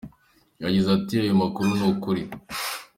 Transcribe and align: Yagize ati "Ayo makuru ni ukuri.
Yagize 0.63 0.87
ati 0.97 1.13
"Ayo 1.23 1.33
makuru 1.41 1.67
ni 1.77 1.85
ukuri. 1.91 2.23